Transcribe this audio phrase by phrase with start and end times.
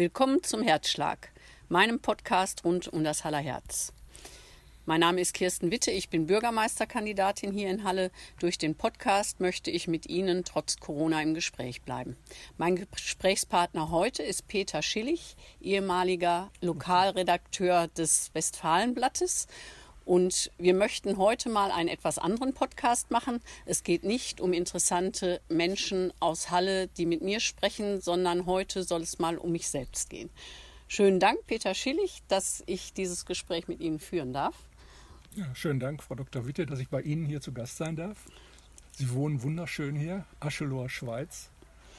[0.00, 1.30] Willkommen zum Herzschlag,
[1.68, 3.92] meinem Podcast rund um das Haller Herz.
[4.86, 8.10] Mein Name ist Kirsten Witte, ich bin Bürgermeisterkandidatin hier in Halle.
[8.38, 12.16] Durch den Podcast möchte ich mit Ihnen trotz Corona im Gespräch bleiben.
[12.56, 19.48] Mein Gesprächspartner heute ist Peter Schillig, ehemaliger Lokalredakteur des Westfalenblattes
[20.04, 23.40] und wir möchten heute mal einen etwas anderen Podcast machen.
[23.66, 29.02] Es geht nicht um interessante Menschen aus Halle, die mit mir sprechen, sondern heute soll
[29.02, 30.30] es mal um mich selbst gehen.
[30.88, 34.56] Schönen Dank, Peter Schillig, dass ich dieses Gespräch mit Ihnen führen darf.
[35.36, 36.46] Ja, schönen Dank, Frau Dr.
[36.46, 38.26] Witte, dass ich bei Ihnen hier zu Gast sein darf.
[38.92, 41.50] Sie wohnen wunderschön hier, Aschelower Schweiz.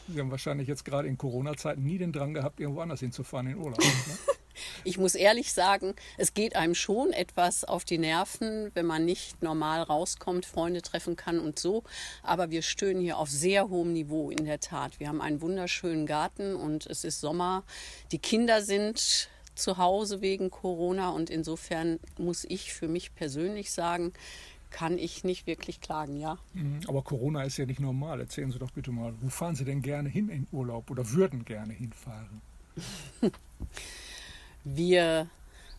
[0.08, 3.58] Sie haben wahrscheinlich jetzt gerade in Corona-Zeiten nie den Drang gehabt, irgendwo anders hinzufahren in
[3.58, 3.80] Urlaub.
[3.80, 3.86] Ne?
[4.84, 9.42] Ich muss ehrlich sagen, es geht einem schon etwas auf die Nerven, wenn man nicht
[9.42, 11.84] normal rauskommt, Freunde treffen kann und so.
[12.24, 15.00] Aber wir stöhnen hier auf sehr hohem Niveau in der Tat.
[15.00, 17.64] Wir haben einen wunderschönen Garten und es ist Sommer.
[18.12, 24.14] Die Kinder sind zu Hause wegen Corona und insofern muss ich für mich persönlich sagen,
[24.72, 26.38] kann ich nicht wirklich klagen, ja.
[26.54, 28.22] Mhm, aber Corona ist ja nicht normal.
[28.22, 31.46] Erzählen Sie doch bitte mal, wo fahren Sie denn gerne hin in Urlaub oder würden
[31.46, 32.42] gerne hinfahren?
[34.64, 35.28] Wir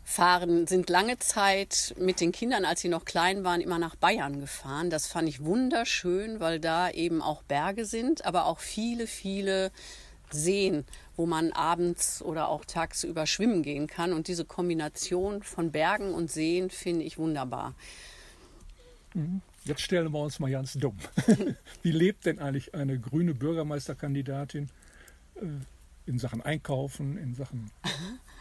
[0.05, 4.41] fahren, sind lange Zeit mit den Kindern, als sie noch klein waren, immer nach Bayern
[4.41, 4.91] gefahren.
[4.91, 9.71] Das fand ich wunderschön, weil da eben auch Berge sind, aber auch viele, viele
[10.31, 10.85] Seen,
[11.17, 14.13] wo man abends oder auch tagsüber schwimmen gehen kann.
[14.13, 17.75] Und diese Kombination von Bergen und Seen finde ich wunderbar.
[19.15, 19.41] Mhm.
[19.65, 20.97] Jetzt stellen wir uns mal ganz dumm.
[21.83, 24.71] Wie lebt denn eigentlich eine grüne Bürgermeisterkandidatin
[25.37, 25.45] äh,
[26.07, 27.71] in Sachen Einkaufen, in Sachen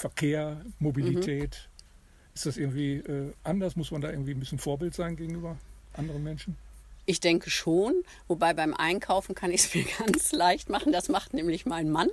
[0.00, 1.68] Verkehr, Mobilität.
[1.68, 2.34] Mhm.
[2.34, 3.76] Ist das irgendwie äh, anders?
[3.76, 5.58] Muss man da irgendwie ein bisschen Vorbild sein gegenüber
[5.94, 6.56] anderen Menschen?
[7.06, 10.92] Ich denke schon, wobei beim Einkaufen kann ich es mir ganz leicht machen.
[10.92, 12.08] Das macht nämlich mein Mann.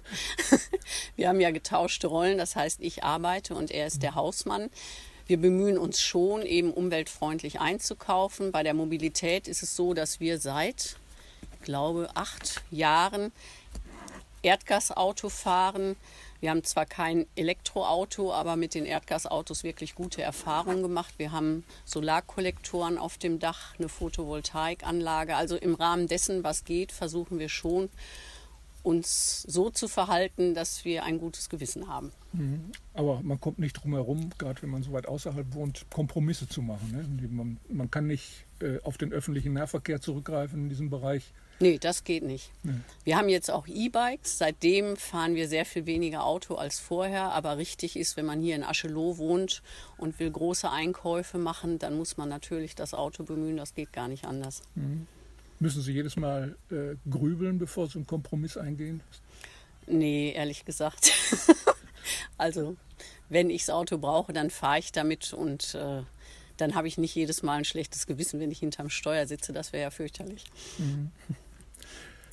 [1.15, 4.69] Wir haben ja getauschte Rollen, das heißt, ich arbeite und er ist der Hausmann.
[5.27, 8.52] Wir bemühen uns schon, eben umweltfreundlich einzukaufen.
[8.52, 10.95] Bei der Mobilität ist es so, dass wir seit,
[11.59, 13.31] ich glaube, acht Jahren
[14.42, 15.95] Erdgasauto fahren.
[16.39, 21.15] Wir haben zwar kein Elektroauto, aber mit den Erdgasautos wirklich gute Erfahrungen gemacht.
[21.17, 25.36] Wir haben Solarkollektoren auf dem Dach, eine Photovoltaikanlage.
[25.36, 27.89] Also im Rahmen dessen, was geht, versuchen wir schon,
[28.83, 32.11] uns so zu verhalten, dass wir ein gutes Gewissen haben.
[32.31, 32.71] Mhm.
[32.93, 36.61] Aber man kommt nicht drum herum, gerade wenn man so weit außerhalb wohnt, Kompromisse zu
[36.61, 36.92] machen.
[36.92, 37.27] Ne?
[37.30, 41.33] Man, man, kann nicht äh, auf den öffentlichen Nahverkehr zurückgreifen in diesem Bereich.
[41.59, 42.51] Nee, das geht nicht.
[42.63, 42.73] Nee.
[43.03, 44.37] Wir haben jetzt auch E-Bikes.
[44.37, 47.31] Seitdem fahren wir sehr viel weniger Auto als vorher.
[47.31, 49.63] Aber richtig ist, wenn man hier in Aschelow wohnt
[49.97, 53.57] und will große Einkäufe machen, dann muss man natürlich das Auto bemühen.
[53.57, 54.61] Das geht gar nicht anders.
[54.75, 55.07] Mhm.
[55.59, 59.01] Müssen Sie jedes Mal äh, grübeln, bevor Sie einen Kompromiss eingehen?
[59.87, 61.11] Nee, ehrlich gesagt.
[62.37, 62.75] also,
[63.29, 66.03] wenn ich das Auto brauche, dann fahre ich damit und äh,
[66.57, 69.53] dann habe ich nicht jedes Mal ein schlechtes Gewissen, wenn ich hinterm Steuer sitze.
[69.53, 70.45] Das wäre ja fürchterlich.
[70.77, 71.11] Mhm.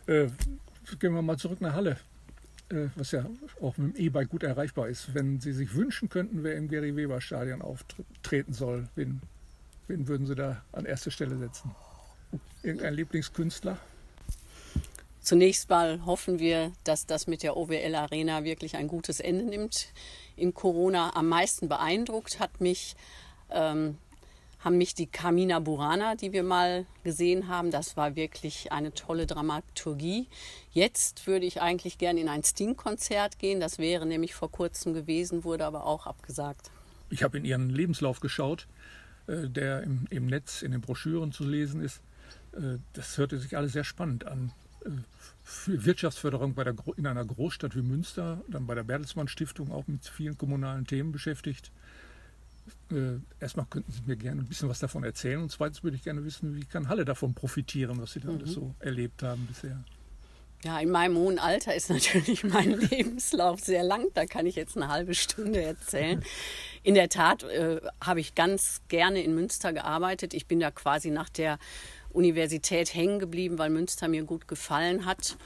[0.06, 0.28] Äh,
[0.98, 1.97] gehen wir mal zurück nach Halle,
[2.69, 3.25] äh, was ja
[3.60, 5.15] auch mit dem E-Bike gut erreichbar ist.
[5.15, 9.22] Wenn Sie sich wünschen könnten, wer im Gary-Weber-Stadion auftreten soll, wen,
[9.88, 11.75] wen würden Sie da an erste Stelle setzen?
[12.62, 13.78] Irgendein Lieblingskünstler?
[15.20, 19.88] Zunächst mal hoffen wir, dass das mit der OWL Arena wirklich ein gutes Ende nimmt.
[20.36, 22.94] In Corona am meisten beeindruckt hat mich
[23.50, 23.97] ähm,
[24.64, 29.26] haben mich die Carmina Burana, die wir mal gesehen haben, das war wirklich eine tolle
[29.26, 30.26] Dramaturgie.
[30.72, 33.60] Jetzt würde ich eigentlich gern in ein Sting-Konzert gehen.
[33.60, 36.70] Das wäre nämlich vor kurzem gewesen, wurde aber auch abgesagt.
[37.10, 38.66] Ich habe in Ihren Lebenslauf geschaut,
[39.26, 42.00] äh, der im, im, Netz, in den Broschüren zu lesen ist.
[42.53, 44.50] Äh, das hörte sich alles sehr spannend an.
[44.86, 44.91] Äh,
[45.42, 50.06] für Wirtschaftsförderung der, in einer Großstadt wie Münster, dann bei der Bertelsmann Stiftung auch mit
[50.06, 51.70] vielen kommunalen Themen beschäftigt.
[52.91, 56.04] Äh, erstmal könnten Sie mir gerne ein bisschen was davon erzählen und zweitens würde ich
[56.04, 58.39] gerne wissen, wie kann Halle davon profitieren, was Sie da mhm.
[58.39, 59.83] alles so erlebt haben bisher.
[60.65, 64.06] Ja, in meinem hohen Alter ist natürlich mein Lebenslauf sehr lang.
[64.15, 66.24] Da kann ich jetzt eine halbe Stunde erzählen.
[66.83, 70.33] In der Tat äh, habe ich ganz gerne in Münster gearbeitet.
[70.33, 71.59] Ich bin da quasi nach der
[72.10, 75.36] Universität hängen geblieben, weil Münster mir gut gefallen hat.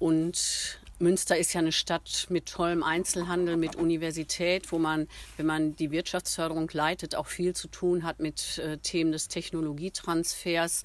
[0.00, 5.76] Und Münster ist ja eine Stadt mit tollem Einzelhandel, mit Universität, wo man, wenn man
[5.76, 10.84] die Wirtschaftsförderung leitet, auch viel zu tun hat mit äh, Themen des Technologietransfers.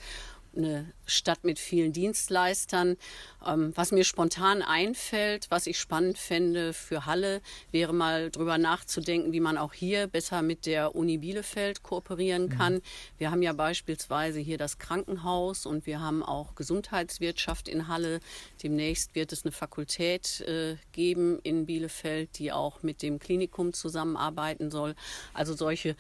[0.55, 2.97] Eine Stadt mit vielen Dienstleistern.
[3.45, 9.33] Ähm, was mir spontan einfällt, was ich spannend fände für Halle, wäre mal drüber nachzudenken,
[9.33, 12.49] wie man auch hier besser mit der Uni Bielefeld kooperieren mhm.
[12.49, 12.73] kann.
[12.75, 12.81] Mhm.
[13.17, 18.19] Wir haben ja beispielsweise hier das Krankenhaus und wir haben auch Gesundheitswirtschaft in Halle.
[18.63, 24.71] Demnächst wird es eine Fakultät äh, geben in Bielefeld, die auch mit dem Klinikum zusammenarbeiten
[24.71, 24.95] soll.
[25.33, 25.95] Also solche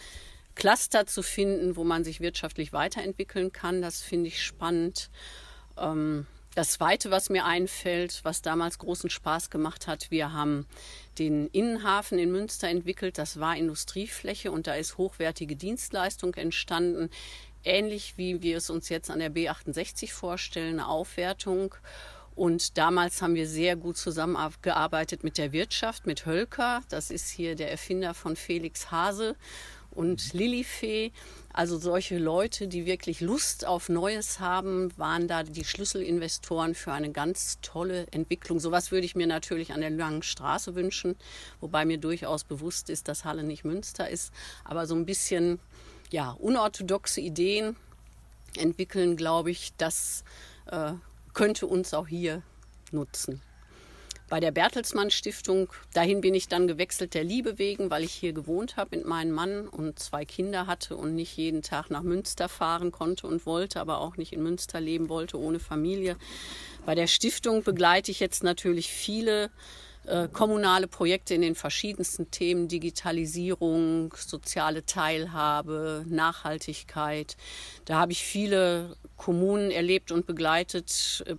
[0.61, 3.81] Cluster zu finden, wo man sich wirtschaftlich weiterentwickeln kann.
[3.81, 5.09] Das finde ich spannend.
[5.75, 10.67] Ähm, das Zweite, was mir einfällt, was damals großen Spaß gemacht hat, wir haben
[11.17, 13.17] den Innenhafen in Münster entwickelt.
[13.17, 17.09] Das war Industriefläche und da ist hochwertige Dienstleistung entstanden.
[17.63, 21.73] Ähnlich wie wir es uns jetzt an der B68 vorstellen, eine Aufwertung.
[22.35, 26.83] Und damals haben wir sehr gut zusammengearbeitet mit der Wirtschaft, mit Hölker.
[26.89, 29.35] Das ist hier der Erfinder von Felix Hase
[29.91, 31.11] und Lilifee.
[31.53, 37.11] Also solche Leute, die wirklich Lust auf Neues haben, waren da die Schlüsselinvestoren für eine
[37.11, 38.59] ganz tolle Entwicklung.
[38.59, 41.15] Sowas würde ich mir natürlich an der Langen Straße wünschen,
[41.59, 44.31] wobei mir durchaus bewusst ist, dass Halle nicht Münster ist.
[44.63, 45.59] Aber so ein bisschen
[46.09, 47.75] ja, unorthodoxe Ideen
[48.55, 50.23] entwickeln, glaube ich, das
[50.67, 50.93] äh,
[51.33, 52.43] könnte uns auch hier
[52.91, 53.41] nutzen
[54.31, 55.67] bei der Bertelsmann Stiftung.
[55.93, 59.31] Dahin bin ich dann gewechselt der Liebe wegen, weil ich hier gewohnt habe mit meinem
[59.31, 63.81] Mann und zwei Kinder hatte und nicht jeden Tag nach Münster fahren konnte und wollte,
[63.81, 66.15] aber auch nicht in Münster leben wollte ohne Familie.
[66.85, 69.51] Bei der Stiftung begleite ich jetzt natürlich viele
[70.05, 77.35] äh, kommunale Projekte in den verschiedensten Themen, Digitalisierung, soziale Teilhabe, Nachhaltigkeit.
[77.83, 81.35] Da habe ich viele Kommunen erlebt und begleitet, äh,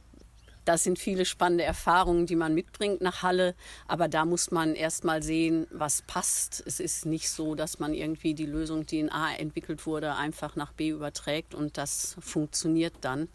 [0.64, 3.54] das sind viele spannende Erfahrungen, die man mitbringt nach Halle.
[3.88, 6.62] Aber da muss man erst mal sehen, was passt.
[6.66, 10.56] Es ist nicht so, dass man irgendwie die Lösung, die in A entwickelt wurde, einfach
[10.56, 13.28] nach B überträgt und das funktioniert dann.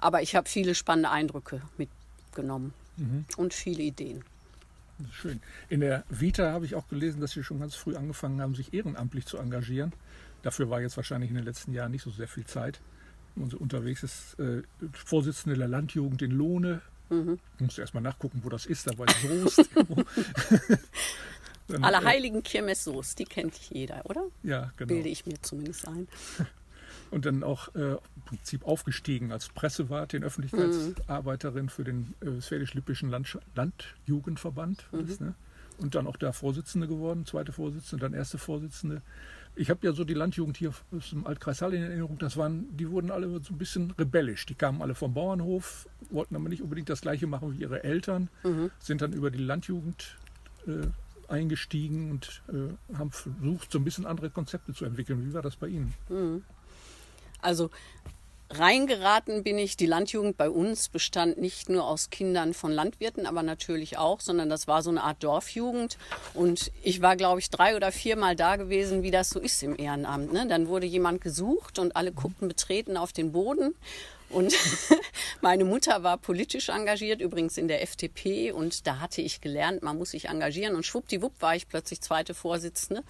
[0.00, 3.24] Aber ich habe viele spannende Eindrücke mitgenommen mhm.
[3.36, 4.24] und viele Ideen.
[5.10, 5.40] Schön.
[5.68, 8.74] In der Vita habe ich auch gelesen, dass Sie schon ganz früh angefangen haben, sich
[8.74, 9.92] ehrenamtlich zu engagieren.
[10.42, 12.80] Dafür war jetzt wahrscheinlich in den letzten Jahren nicht so sehr viel Zeit
[13.36, 14.62] und unterwegs ist, äh,
[14.92, 16.82] Vorsitzende der Landjugend in Lohne.
[17.10, 17.38] Mhm.
[17.58, 19.70] Musst du erstmal nachgucken, wo das ist, da war Soest.
[21.68, 24.24] Dann, Allerheiligen äh, Kirmes Soest, die kennt jeder, oder?
[24.42, 24.88] Ja, genau.
[24.88, 26.08] Bilde ich mir zumindest ein.
[27.10, 31.68] Und dann auch äh, im Prinzip aufgestiegen als Pressewartin, Öffentlichkeitsarbeiterin mhm.
[31.68, 34.86] für den äh, Sverisch-Lippischen Land Landjugendverband.
[34.92, 35.06] Mhm.
[35.06, 35.34] Das, ne?
[35.78, 39.02] Und dann auch da Vorsitzende geworden, zweite Vorsitzende, dann erste Vorsitzende
[39.54, 42.74] ich habe ja so die Landjugend hier aus dem Altkreis Halle in Erinnerung, das waren,
[42.76, 44.46] die wurden alle so ein bisschen rebellisch.
[44.46, 48.28] Die kamen alle vom Bauernhof, wollten aber nicht unbedingt das gleiche machen wie ihre Eltern,
[48.44, 48.70] mhm.
[48.78, 50.16] sind dann über die Landjugend
[50.66, 50.86] äh,
[51.30, 55.26] eingestiegen und äh, haben versucht, so ein bisschen andere Konzepte zu entwickeln.
[55.26, 55.94] Wie war das bei Ihnen?
[56.08, 56.42] Mhm.
[57.40, 57.70] Also
[58.52, 63.42] Reingeraten bin ich, die Landjugend bei uns bestand nicht nur aus Kindern von Landwirten, aber
[63.42, 65.96] natürlich auch, sondern das war so eine Art Dorfjugend.
[66.34, 69.78] Und ich war, glaube ich, drei oder viermal da gewesen, wie das so ist im
[69.78, 70.32] Ehrenamt.
[70.32, 70.46] Ne?
[70.46, 73.74] Dann wurde jemand gesucht und alle guckten betreten auf den Boden.
[74.28, 74.54] Und
[75.40, 78.52] meine Mutter war politisch engagiert, übrigens in der FDP.
[78.52, 80.74] Und da hatte ich gelernt, man muss sich engagieren.
[80.74, 83.02] Und schwuppdiwupp war ich plötzlich zweite Vorsitzende,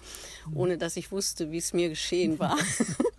[0.55, 2.57] ohne dass ich wusste, wie es mir geschehen war.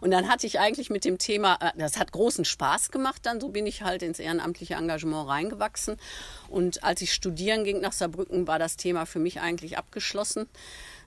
[0.00, 3.40] Und dann hatte ich eigentlich mit dem Thema, äh, das hat großen Spaß gemacht dann,
[3.40, 5.96] so bin ich halt ins ehrenamtliche Engagement reingewachsen.
[6.48, 10.48] Und als ich studieren ging nach Saarbrücken, war das Thema für mich eigentlich abgeschlossen.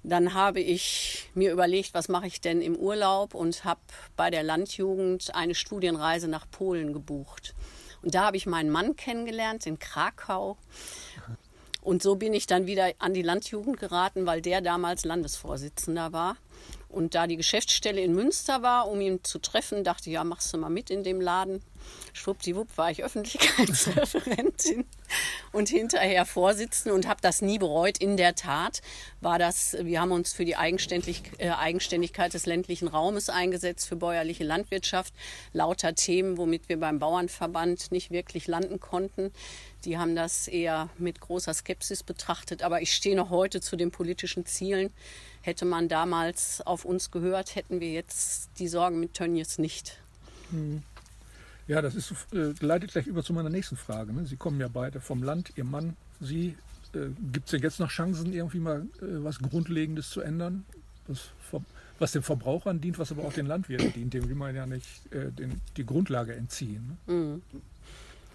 [0.04, 3.82] Dann habe ich mir überlegt, was mache ich denn im Urlaub und habe
[4.16, 7.54] bei der Landjugend eine Studienreise nach Polen gebucht.
[8.02, 10.58] Und da habe ich meinen Mann kennengelernt in Krakau.
[11.82, 16.38] Und so bin ich dann wieder an die Landjugend geraten, weil der damals Landesvorsitzender war.
[16.90, 20.54] Und da die Geschäftsstelle in Münster war, um ihn zu treffen, dachte ich, ja, machst
[20.54, 21.62] du mal mit in dem Laden.
[22.14, 24.86] Schwuppdiwupp war ich Öffentlichkeitsreferentin
[25.52, 27.98] und hinterher Vorsitzende und habe das nie bereut.
[27.98, 28.82] In der Tat
[29.22, 33.96] war das, wir haben uns für die Eigenständig, äh, Eigenständigkeit des ländlichen Raumes eingesetzt, für
[33.96, 35.14] bäuerliche Landwirtschaft.
[35.54, 39.32] Lauter Themen, womit wir beim Bauernverband nicht wirklich landen konnten.
[39.86, 42.64] Die haben das eher mit großer Skepsis betrachtet.
[42.64, 44.92] Aber ich stehe noch heute zu den politischen Zielen
[45.42, 49.98] Hätte man damals auf uns gehört, hätten wir jetzt die Sorgen mit Tönnies nicht.
[50.52, 50.84] Hm.
[51.70, 54.12] Ja, das ist, äh, leitet gleich über zu meiner nächsten Frage.
[54.12, 54.26] Ne?
[54.26, 56.58] Sie kommen ja beide vom Land, Ihr Mann, Sie.
[56.96, 60.66] Äh, Gibt es denn jetzt noch Chancen, irgendwie mal äh, was Grundlegendes zu ändern?
[61.08, 61.30] Was,
[62.00, 64.16] was den Verbrauchern dient, was aber auch den Landwirten dient.
[64.16, 66.98] Dem will man ja nicht äh, den, die Grundlage entziehen.
[67.06, 67.14] Ne?
[67.14, 67.42] Mhm.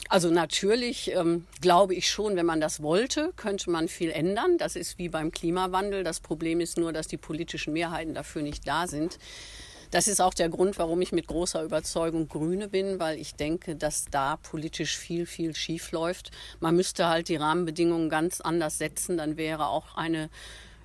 [0.08, 4.58] Also natürlich ähm, glaube ich schon, wenn man das wollte, könnte man viel ändern.
[4.58, 6.04] Das ist wie beim Klimawandel.
[6.04, 9.18] Das Problem ist nur, dass die politischen Mehrheiten dafür nicht da sind.
[9.94, 13.76] Das ist auch der Grund, warum ich mit großer Überzeugung Grüne bin, weil ich denke,
[13.76, 16.32] dass da politisch viel, viel schief läuft.
[16.58, 20.30] Man müsste halt die Rahmenbedingungen ganz anders setzen, dann wäre auch eine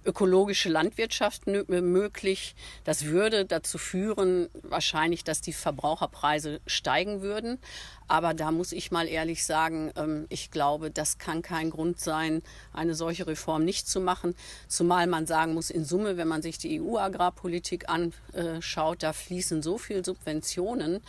[0.10, 2.56] ökologische Landwirtschaft möglich.
[2.84, 7.60] Das würde dazu führen, wahrscheinlich, dass die Verbraucherpreise steigen würden.
[8.08, 12.42] Aber da muss ich mal ehrlich sagen, ähm, ich glaube, das kann kein Grund sein,
[12.74, 14.34] eine solche Reform nicht zu machen.
[14.68, 19.78] Zumal man sagen muss, in Summe, wenn man sich die EU-Agrarpolitik anschaut, da fließen so
[19.78, 21.02] viele Subventionen.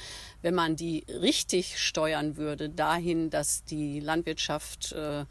[0.42, 5.24] Wenn man die richtig steuern würde, dahin, dass die Landwirtschaft äh,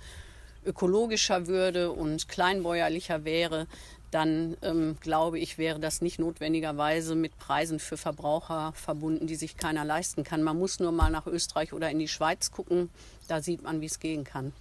[0.69, 3.67] ökologischer würde und kleinbäuerlicher wäre,
[4.11, 9.57] dann ähm, glaube ich, wäre das nicht notwendigerweise mit Preisen für Verbraucher verbunden, die sich
[9.57, 10.41] keiner leisten kann.
[10.41, 12.89] Man muss nur mal nach Österreich oder in die Schweiz gucken,
[13.27, 14.53] da sieht man, wie es gehen kann.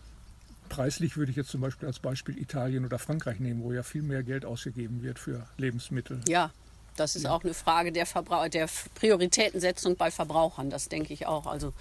[0.68, 4.02] Preislich würde ich jetzt zum Beispiel als Beispiel Italien oder Frankreich nehmen, wo ja viel
[4.02, 6.20] mehr Geld ausgegeben wird für Lebensmittel.
[6.28, 6.50] Ja,
[6.98, 10.70] das ist auch eine Frage der, Verbrauch der Prioritätensetzung bei Verbrauchern.
[10.70, 11.46] Das denke ich auch.
[11.46, 11.72] Also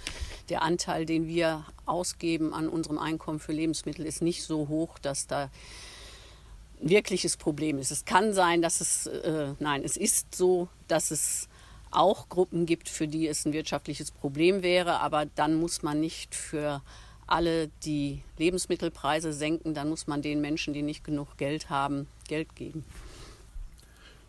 [0.48, 5.26] der Anteil, den wir ausgeben an unserem Einkommen für Lebensmittel, ist nicht so hoch, dass
[5.26, 5.50] da
[6.80, 7.90] ein wirkliches Problem ist.
[7.90, 11.48] Es kann sein, dass es, äh, nein, es ist so, dass es
[11.90, 16.34] auch Gruppen gibt, für die es ein wirtschaftliches Problem wäre, aber dann muss man nicht
[16.34, 16.82] für
[17.26, 22.54] alle die Lebensmittelpreise senken, dann muss man den Menschen, die nicht genug Geld haben, Geld
[22.56, 22.84] geben.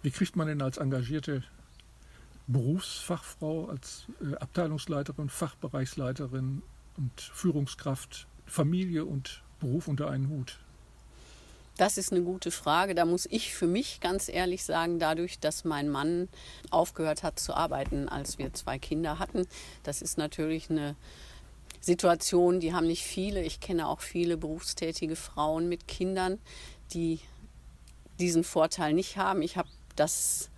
[0.01, 1.43] Wie kriegt man denn als engagierte
[2.47, 6.61] Berufsfachfrau, als äh, Abteilungsleiterin, Fachbereichsleiterin
[6.97, 10.59] und Führungskraft Familie und Beruf unter einen Hut?
[11.77, 12.93] Das ist eine gute Frage.
[12.95, 16.27] Da muss ich für mich ganz ehrlich sagen, dadurch, dass mein Mann
[16.71, 19.47] aufgehört hat zu arbeiten, als wir zwei Kinder hatten,
[19.83, 20.95] das ist natürlich eine
[21.79, 23.41] Situation, die haben nicht viele.
[23.43, 26.39] Ich kenne auch viele berufstätige Frauen mit Kindern,
[26.93, 27.21] die
[28.19, 29.41] diesen Vorteil nicht haben.
[29.41, 30.49] Ich habe das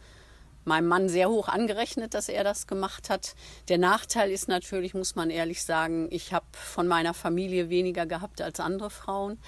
[0.65, 3.36] meinem Mann sehr hoch angerechnet, dass er das gemacht hat.
[3.67, 8.41] Der Nachteil ist natürlich, muss man ehrlich sagen, ich habe von meiner Familie weniger gehabt
[8.41, 9.39] als andere Frauen.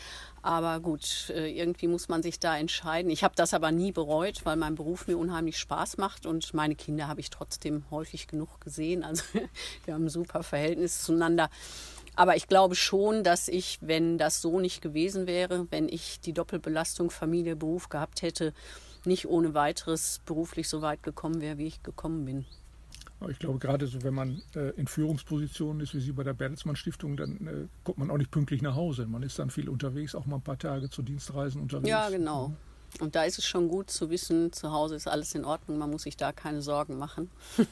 [0.41, 3.09] Aber gut, äh, irgendwie muss man sich da entscheiden.
[3.09, 6.75] Ich habe das aber nie bereut, weil mein Beruf mir unheimlich Spaß macht und meine
[6.75, 9.03] Kinder habe ich trotzdem häufig genug gesehen.
[9.03, 9.23] Also
[9.85, 11.50] wir haben ein super Verhältnis zueinander.
[12.15, 16.33] Aber ich glaube schon, dass ich, wenn das so nicht gewesen wäre, wenn ich die
[16.33, 18.53] Doppelbelastung Familie, Beruf gehabt hätte,
[19.05, 22.45] nicht ohne weiteres beruflich so weit gekommen wäre, wie ich gekommen bin.
[23.29, 26.75] Ich glaube, gerade so, wenn man äh, in Führungspositionen ist, wie Sie bei der Bertelsmann
[26.75, 29.05] Stiftung, dann äh, kommt man auch nicht pünktlich nach Hause.
[29.05, 31.88] Man ist dann viel unterwegs, auch mal ein paar Tage zu Dienstreisen unterwegs.
[31.88, 32.53] Ja, genau.
[33.00, 35.89] Und da ist es schon gut zu wissen, zu Hause ist alles in Ordnung, man
[35.89, 37.31] muss sich da keine Sorgen machen.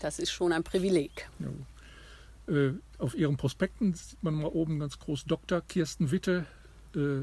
[0.00, 1.28] das ist schon ein Privileg.
[1.38, 2.54] Ja.
[2.54, 5.62] Äh, auf Ihren Prospekten sieht man mal oben ganz groß Dr.
[5.62, 6.44] Kirsten Witte,
[6.94, 7.22] äh,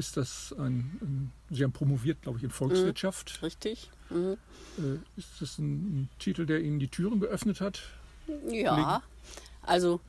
[0.00, 3.38] ist das ein, ein Sie haben promoviert, glaube ich, in Volkswirtschaft.
[3.40, 3.90] Mhm, richtig.
[4.08, 4.36] Mhm.
[4.78, 7.82] Äh, ist das ein, ein, Titel, der Ihnen die Türen geöffnet hat?
[8.48, 9.02] Ja,
[9.62, 10.00] also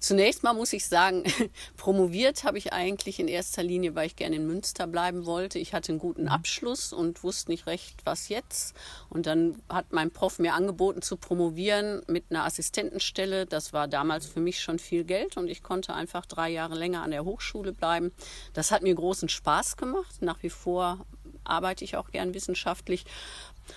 [0.00, 1.22] Zunächst mal muss ich sagen,
[1.76, 5.60] promoviert habe ich eigentlich in erster Linie, weil ich gerne in Münster bleiben wollte.
[5.60, 6.28] Ich hatte einen guten mhm.
[6.28, 8.74] Abschluss und wusste nicht recht, was jetzt.
[9.08, 13.46] Und dann hat mein Prof mir angeboten zu promovieren mit einer Assistentenstelle.
[13.46, 17.02] Das war damals für mich schon viel Geld und ich konnte einfach drei Jahre länger
[17.02, 18.12] an der Hochschule bleiben.
[18.54, 20.20] Das hat mir großen Spaß gemacht.
[20.20, 21.06] Nach wie vor
[21.44, 23.04] arbeite ich auch gern wissenschaftlich.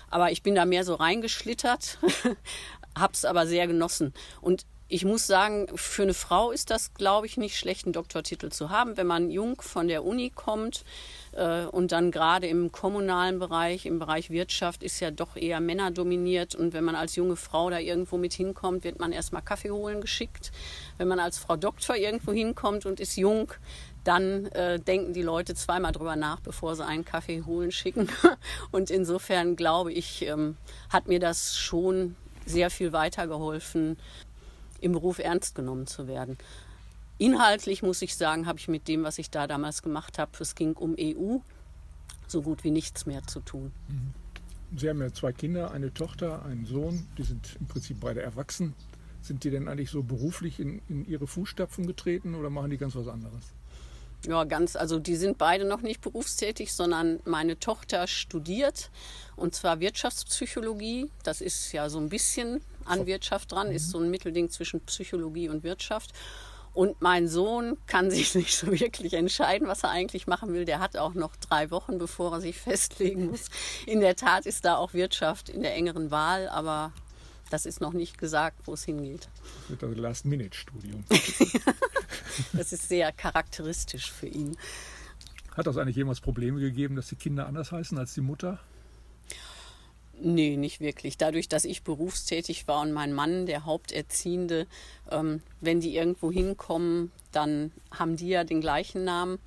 [0.10, 2.00] Aber ich bin da mehr so reingeschlittert,
[2.98, 4.14] habe es aber sehr genossen.
[4.42, 8.50] Und ich muss sagen, für eine Frau ist das, glaube ich, nicht schlecht, einen Doktortitel
[8.50, 8.98] zu haben.
[8.98, 10.86] Wenn man jung von der Uni kommt
[11.32, 16.54] äh, und dann gerade im kommunalen Bereich, im Bereich Wirtschaft, ist ja doch eher männerdominiert.
[16.54, 20.02] Und wenn man als junge Frau da irgendwo mit hinkommt, wird man erstmal Kaffee holen
[20.02, 20.52] geschickt.
[21.00, 23.52] Wenn man als Frau Doktor irgendwo hinkommt und ist jung,
[24.04, 28.08] dann äh, denken die Leute zweimal drüber nach, bevor sie einen Kaffee holen schicken.
[28.72, 30.58] Und insofern glaube ich, ähm,
[30.92, 32.16] hat mir das schon
[32.46, 33.98] sehr viel weitergeholfen,
[34.86, 36.38] im Beruf ernst genommen zu werden.
[37.18, 40.54] Inhaltlich muss ich sagen, habe ich mit dem, was ich da damals gemacht habe, es
[40.54, 41.38] ging um EU,
[42.28, 43.72] so gut wie nichts mehr zu tun.
[43.88, 44.14] Mhm.
[44.78, 48.76] Sie haben ja zwei Kinder, eine Tochter, einen Sohn, die sind im Prinzip beide erwachsen.
[49.22, 52.96] Sind die denn eigentlich so beruflich in, in ihre Fußstapfen getreten oder machen die ganz
[52.96, 53.54] was anderes?
[54.28, 58.92] Ja, ganz, also die sind beide noch nicht berufstätig, sondern meine Tochter studiert
[59.36, 61.10] und zwar Wirtschaftspsychologie.
[61.24, 65.50] Das ist ja so ein bisschen an Wirtschaft dran, ist so ein Mittelding zwischen Psychologie
[65.50, 66.12] und Wirtschaft.
[66.74, 70.66] Und mein Sohn kann sich nicht so wirklich entscheiden, was er eigentlich machen will.
[70.66, 73.50] Der hat auch noch drei Wochen, bevor er sich festlegen muss.
[73.86, 76.92] In der Tat ist da auch Wirtschaft in der engeren Wahl, aber
[77.50, 79.30] das ist noch nicht gesagt, wo es hingeht.
[79.62, 81.06] Das wird das Last-Minute-Studium.
[82.54, 84.58] das ist sehr charakteristisch für ihn.
[85.56, 88.60] Hat das eigentlich jemals Probleme gegeben, dass die Kinder anders heißen als die Mutter?
[90.22, 91.18] Nee, nicht wirklich.
[91.18, 94.68] Dadurch, dass ich berufstätig war und mein Mann der Haupterziehende,
[95.12, 99.40] ähm, wenn die irgendwo hinkommen, dann haben die ja den gleichen Namen.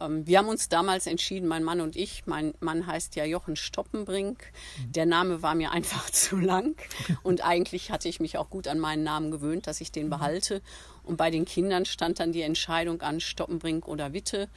[0.00, 3.56] Ähm, wir haben uns damals entschieden, mein Mann und ich, mein Mann heißt ja Jochen
[3.56, 4.52] Stoppenbrink.
[4.78, 4.92] Mhm.
[4.92, 6.76] Der Name war mir einfach zu lang
[7.22, 10.10] und eigentlich hatte ich mich auch gut an meinen Namen gewöhnt, dass ich den mhm.
[10.10, 10.62] behalte.
[11.02, 14.48] Und bei den Kindern stand dann die Entscheidung an Stoppenbrink oder Witte.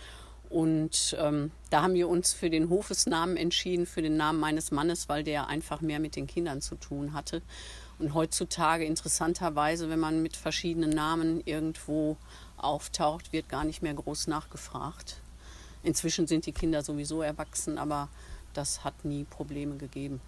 [0.50, 5.08] Und ähm, da haben wir uns für den Hofesnamen entschieden, für den Namen meines Mannes,
[5.08, 7.41] weil der einfach mehr mit den Kindern zu tun hatte.
[8.00, 12.18] Und heutzutage interessanterweise, wenn man mit verschiedenen Namen irgendwo
[12.58, 15.22] auftaucht, wird gar nicht mehr groß nachgefragt.
[15.84, 18.10] Inzwischen sind die Kinder sowieso erwachsen, aber
[18.53, 20.20] das hat nie Probleme gegeben.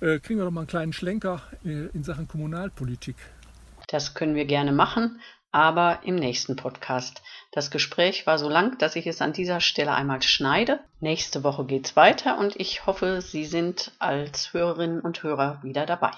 [0.00, 3.16] Äh, kriegen wir doch mal einen kleinen Schlenker äh, in Sachen Kommunalpolitik.
[3.88, 7.22] Das können wir gerne machen, aber im nächsten Podcast.
[7.58, 10.78] Das Gespräch war so lang, dass ich es an dieser Stelle einmal schneide.
[11.00, 16.12] Nächste Woche geht's weiter und ich hoffe, Sie sind als Hörerinnen und Hörer wieder dabei.